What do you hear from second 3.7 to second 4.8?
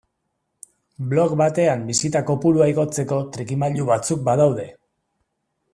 batzuk badaude.